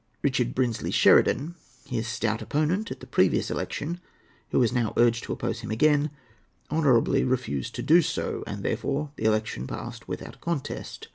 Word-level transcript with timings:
Richard 0.23 0.55
Brinsley 0.55 0.89
Sheridan, 0.89 1.53
his 1.85 2.07
stout 2.07 2.41
opponent 2.41 2.89
at 2.89 3.01
the 3.01 3.05
previous 3.05 3.51
election, 3.51 4.01
who 4.49 4.57
was 4.57 4.73
now 4.73 4.93
urged 4.97 5.23
to 5.25 5.31
oppose 5.33 5.59
him 5.59 5.69
again, 5.69 6.09
honourably 6.71 7.23
refused 7.23 7.75
to 7.75 7.83
do 7.83 8.01
so; 8.01 8.43
and 8.47 8.63
therefore 8.63 9.11
the 9.17 9.25
election 9.25 9.67
passed 9.67 10.07
without 10.07 10.37
a 10.37 10.39
contest. 10.39 11.09